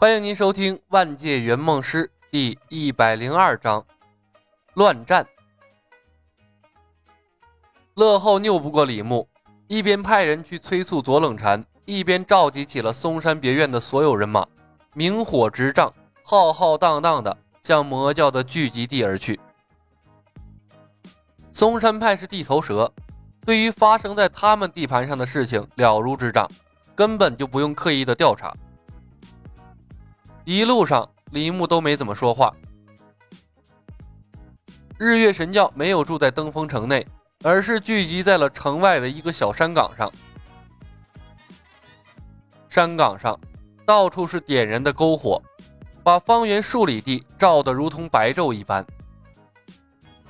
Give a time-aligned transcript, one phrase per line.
[0.00, 3.80] 欢迎您收听《万界圆梦师》第一百零二章
[4.74, 5.24] 《乱战》。
[7.94, 9.28] 乐后拗不过李牧，
[9.66, 14.46] 一边派人去催促左冷禅，一边召集起了嵩山别院的所有人马，
[14.94, 19.40] 明火执仗，浩浩荡荡的向魔教的聚集地而去。
[21.50, 22.92] 嵩山派是地头蛇，
[23.44, 26.48] 对于发生在他们地盘上的事情了如指掌，
[26.94, 28.54] 根本就不用刻意的调查。
[30.50, 32.54] 一路上，李牧都没怎么说话。
[34.96, 37.06] 日月神教没有住在登封城内，
[37.44, 40.10] 而是聚集在了城外的一个小山岗上。
[42.66, 43.38] 山岗上
[43.84, 45.42] 到处是点燃的篝火，
[46.02, 48.82] 把方圆数里地照得如同白昼一般。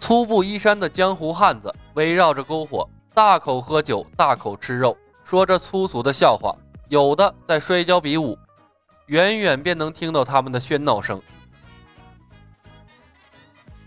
[0.00, 6.56] 粗布衣衫的江湖汉子围绕着篝火，大口喝酒，大口吃肉，说着粗俗的笑话，
[6.88, 8.34] 有的在摔跤比武。
[9.06, 11.22] 远远便能听到他们的喧闹声。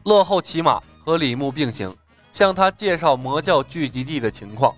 [0.04, 1.96] 乐后骑马和李牧并行，
[2.32, 4.74] 向他介绍魔教聚集地的情况。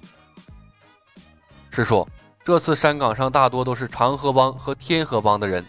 [1.70, 2.08] 师叔，
[2.44, 5.66] 这次山岗上大多都是长河帮和天河帮的人，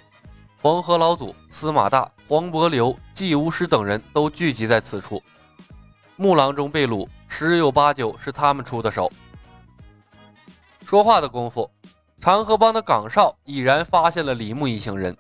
[0.61, 5.23] 黄河老祖、司马大、黄伯流、祭巫师等人都聚集在此处。
[6.17, 9.13] 木郎中被掳，十有八九是他们出的手。
[10.85, 11.71] 说话的功夫。
[12.23, 15.17] 长河帮的岗哨已然发现了李牧一行人，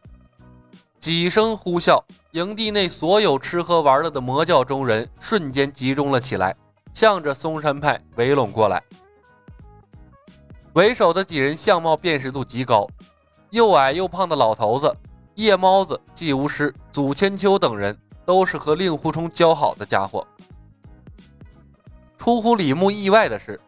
[1.00, 2.00] 几声呼啸，
[2.30, 6.54] 营地内所有吃喝玩乐的魔教中人瞬间集中了起来，
[6.94, 8.80] 向着嵩山派围拢过来。
[10.74, 12.86] 为首的几人相貌辨识度极高，
[13.50, 14.96] 又矮又胖的老头子
[15.34, 20.24] 夜猫子、祭无师、祖千秋等人都是和令狐冲交好的家伙。
[22.16, 23.58] 出乎李牧意外的是。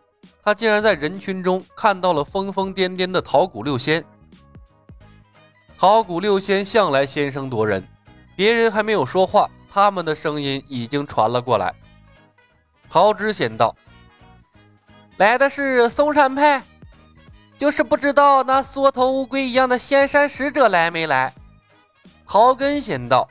[0.45, 4.05] 他竟然在人群中看到了疯疯癫癫的桃谷六仙。
[5.79, 7.83] 桃谷六仙向来先声夺人，
[8.37, 11.75] 别人还没有说话，他们的声音已经传了过来。
[12.91, 13.75] 桃之仙道
[15.17, 16.63] ：“来的是嵩山派，
[17.57, 21.33] 就是不知道那缩头乌龟一样的仙山使者来没来。”
[22.29, 23.29] 桃根仙道：“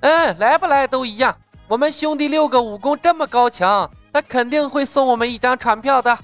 [0.00, 6.18] 嗯，来不来都一样，我们兄弟六个武功这么高强。”他肯定会送我们一张船票的。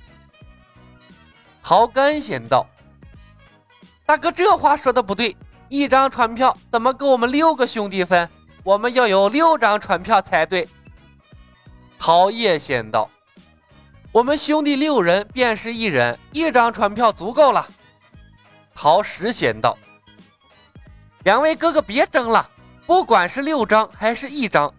[1.62, 2.66] 陶干先道
[4.05, 5.37] ：“大哥，这话说的不对，
[5.69, 8.28] 一张船票怎么够我们六个兄弟分？
[8.65, 10.69] 我们要有六张船票才对。”
[11.97, 13.09] 陶叶先道
[14.11, 17.65] ：“我们兄弟六人便是一人，一张船票足够了。”
[18.75, 19.78] 陶石先道
[21.22, 22.50] ：“两位哥哥别争了，
[22.88, 24.75] 不管是六张还是一张，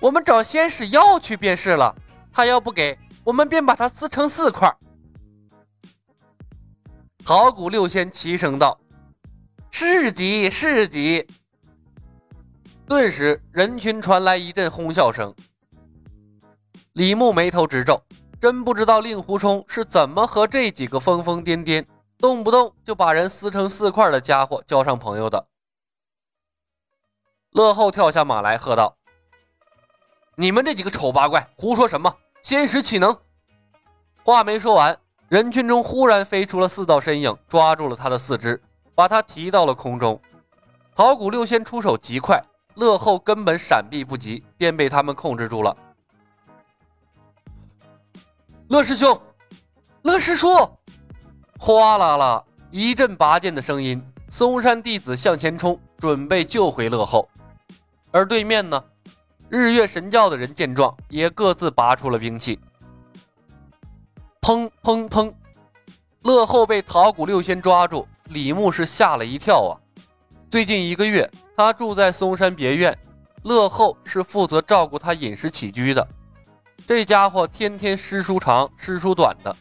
[0.00, 1.96] 我们找仙使要去便是了。”
[2.38, 4.72] 他要不给我们，便把他撕成四块。
[7.24, 8.78] 桃谷六仙齐声道
[9.72, 11.26] ：“是吉是吉。”
[12.86, 15.34] 顿时，人群传来一阵哄笑声。
[16.92, 18.00] 李牧眉头直皱，
[18.40, 21.84] 真不知道令狐冲是怎么和这几个疯疯癫癫、
[22.18, 25.48] 动不动就把人撕成四块的家伙交上朋友的。
[27.50, 28.96] 乐后跳下马来，喝道
[30.38, 32.14] ：“你们这几个丑八怪，胡说什么？”
[32.48, 33.14] 仙石岂能？
[34.24, 34.98] 话没说完，
[35.28, 38.58] 人群中忽然飞出了四道身影，抓住了他的四肢，
[38.94, 40.18] 把他提到了空中。
[40.94, 42.42] 桃谷六仙出手极快，
[42.76, 45.76] 乐后根本闪避不及，便被他们控制住了。
[48.68, 49.20] 乐师兄，
[50.04, 50.48] 乐师叔，
[51.58, 57.28] 哗啦啦一阵拔剑的声音，嵩山弟子向前冲，准备救回乐后。
[58.10, 58.82] 而对面呢？
[59.50, 62.58] 日月神教的人见状，也各自拔出了兵器。
[64.42, 65.32] 砰砰砰！
[66.22, 69.72] 乐后被桃谷六仙抓住，李牧是吓了一跳啊！
[70.50, 72.96] 最近一个月，他住在嵩山别院，
[73.42, 76.06] 乐后是负责照顾他饮食起居的。
[76.86, 79.56] 这家伙天天诗书长，诗书短的。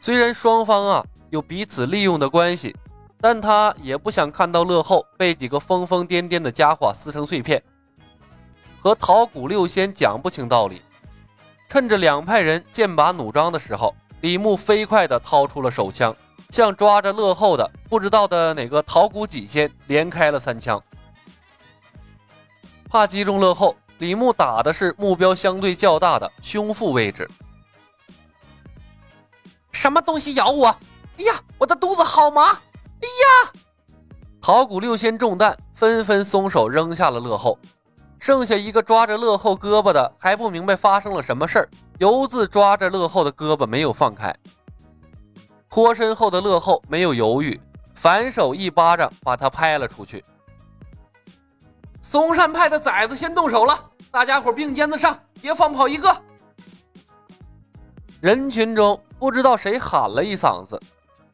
[0.00, 2.76] 虽然双方啊有彼此利用的关系，
[3.20, 7.60] 但他也不想看到乐后被几个疯疯癫癫的家伙撕成碎片。
[8.82, 10.82] 和桃谷六仙讲不清道理，
[11.68, 16.12] 趁着两派人剑拔弩张的时候，李牧飞快地掏出了手枪，
[16.50, 20.82] 向抓着乐后的不知道的哪个桃谷几仙连开了三枪。
[22.90, 27.30] 怕击中乐后，李牧打的是目标相对较大的胸腹位置。
[29.70, 30.66] 什么东西咬我？
[31.18, 32.50] 哎呀，我的肚子好麻！
[32.50, 33.52] 哎呀！
[34.40, 37.56] 桃谷六仙中弹，纷纷松手，扔下了乐后。
[38.22, 44.32] 剩下一个抓着乐后胳膊的还不明白发生了什么事儿，犹自抓着乐后的胳膊没有放开。
[45.68, 47.60] 脱身后的乐后没有犹豫，
[47.96, 50.24] 反手一巴掌把他拍了出去，
[52.00, 53.76] 嵩山派的崽子先动手了，
[54.12, 56.16] 大家伙并肩子上，别放跑一个！
[58.20, 60.80] 人群中不知道谁喊了一嗓子，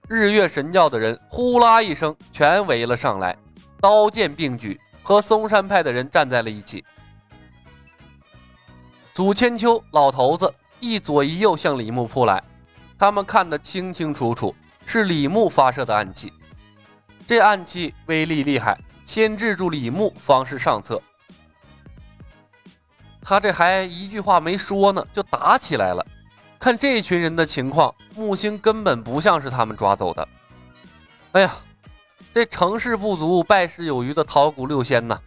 [0.09, 3.37] 日月神教的人呼啦一声全围了上来，
[3.79, 6.85] 刀剑并举，和嵩山派的人站在了一起。
[9.15, 12.45] 祖千秋老头子一左一右向李牧扑来，
[12.99, 16.31] 他们看得清清楚楚，是李牧发射的暗器。
[17.27, 21.03] 这暗器威力厉害，先制住李牧，方是上策。
[23.23, 26.07] 他这还一句话没说呢，就打起来了。
[26.59, 30.29] 看这群人的情况，木星根本不像是他们抓走的。
[31.33, 31.51] 哎呀，
[32.33, 35.19] 这成事不足败事有余的桃谷六仙呐！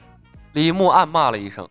[0.53, 1.67] 李牧暗骂了一声。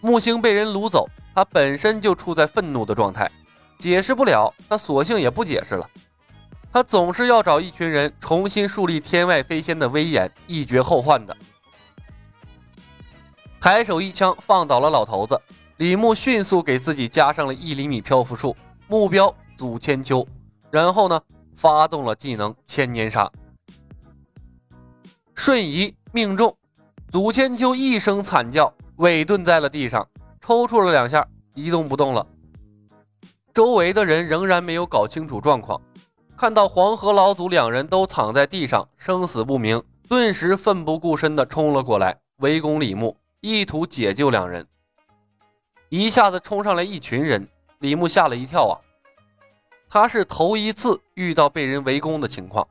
[0.00, 3.30] 木星被人掳走，他本身就处在愤怒的状态，
[3.78, 5.88] 解释不了，他索性也不解释了。
[6.72, 11.36] 他总是要找一群人重新树立天外飞仙的威严，一绝后患的。
[13.60, 15.40] 抬手一枪放倒了老头子，
[15.78, 18.56] 李牧迅速给自己加上了一厘米漂浮术，
[18.88, 20.26] 目标祖千秋，
[20.70, 21.20] 然后呢，
[21.56, 23.30] 发动了技能千年杀，
[25.36, 26.56] 瞬移命中，
[27.12, 30.08] 祖千秋一声惨叫，尾顿在了地上，
[30.40, 32.26] 抽搐了两下，一动不动了。
[33.52, 35.80] 周围的人仍然没有搞清楚状况。
[36.38, 44.66] 看到黄河老祖两人都躺在地上，生死不明，顿时奋不顾身地冲了过来，围攻李牧，意图解救两人。
[45.90, 47.46] 一下子冲上来一群人，
[47.80, 48.74] 李牧吓了一跳啊！
[49.88, 52.66] 他是头一次遇到被人围攻的情况。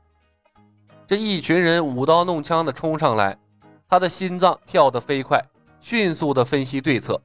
[1.06, 3.38] 这一群人舞刀弄枪的冲上来，
[3.88, 5.40] 他的心脏跳得飞快，
[5.80, 7.20] 迅速的分析对策。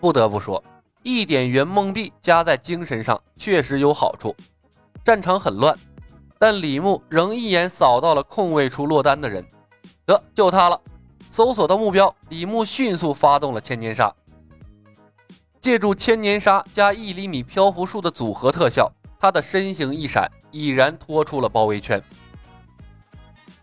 [0.00, 0.62] 不得不说。
[1.04, 4.34] 一点圆梦币加在精神上确实有好处。
[5.04, 5.78] 战场很乱，
[6.38, 9.46] 但李牧仍一眼扫到了空位处落单的人，
[10.06, 10.80] 得就他了。
[11.30, 14.14] 搜索到目标，李牧迅速发动了千年杀，
[15.60, 22.00] 借助千年杀加一厘米漂浮术的组合特效，他的身形一闪，已然拖出了包围圈。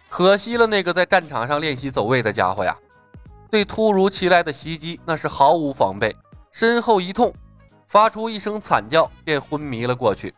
[0.10, 2.78] 可惜了那个在战场上练习走位的家伙呀，
[3.50, 6.14] 对突如其来的袭击那是毫无防备。
[6.52, 7.34] 身后一痛，
[7.88, 10.36] 发出一声惨叫，便昏迷了过去。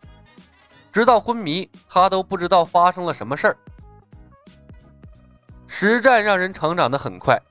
[0.91, 3.57] 直到昏迷，他都不知道发生了什么事儿。
[5.65, 7.41] 实战让人成长的很快，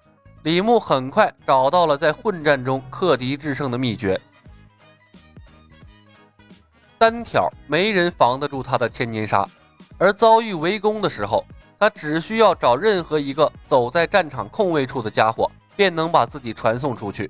[0.45, 4.21] 李牧很快找到了在混战中克敌制胜的秘诀。
[7.03, 9.45] 单挑没人防得住他的千年杀，
[9.99, 11.45] 而遭遇围攻的时候，
[11.77, 17.29] 他只需要找任何一个走在战场空位处的家伙，便能把自己传送出去。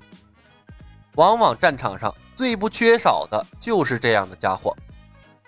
[1.15, 4.77] 往往战场上最不缺少的就是这样的家伙，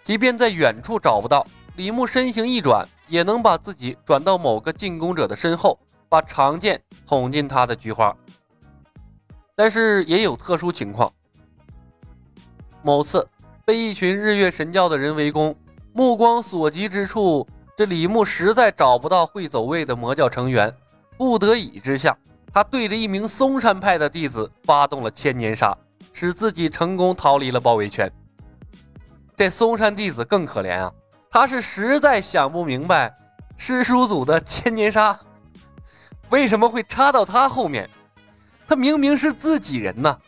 [0.04, 1.46] 即便在远处找不到，
[1.76, 5.78] 李牧身形一转，也能把自己转到某个进攻者的身后，
[6.10, 8.18] 把长剑捅进他的菊花。
[9.56, 11.14] 但是也有特殊情况，
[12.82, 13.28] 某次
[13.66, 15.56] 被一群日月神教的人围攻，
[15.92, 20.72] 目光所及之处，这李牧实在找不到会走位的魔教成员，
[21.18, 22.16] 不得已之下。
[22.54, 25.76] 他对着一名嵩山派的弟子发动了千年杀，
[26.14, 28.10] 使自己成功逃离了包围圈。
[29.36, 30.94] 这嵩山弟子更可怜啊，
[31.32, 33.16] 他是实在想不明白
[33.58, 35.20] 师叔祖的千年杀
[36.30, 37.90] 为什么会插到他后面，
[38.68, 40.20] 他明明是自己人呐。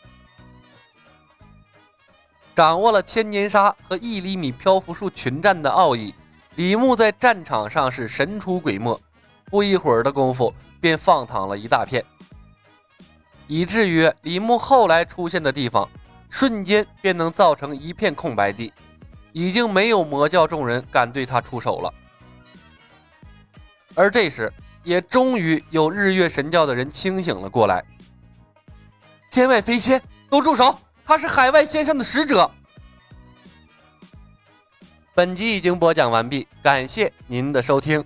[2.58, 6.16] 掌握了千年杀和一厘米漂浮术群战的奥义，
[6.56, 9.00] 李牧在战场上是神出鬼没，
[9.46, 12.04] 不一会儿的功夫便放躺了一大片。
[13.46, 15.88] 以至于李牧后来出现的地方，
[16.32, 18.74] 瞬间便能造成一片空白地，
[19.34, 21.94] 已经没有魔教众人敢对他出手了。
[23.94, 24.52] 而这时，
[24.84, 27.86] 也终于有日月神教的人清醒了过来。
[29.30, 30.76] 天外飞仙，都住手！
[31.08, 32.52] 他是海外先生的使者。
[35.16, 38.04] 本集已经播讲完毕，感谢您的收听。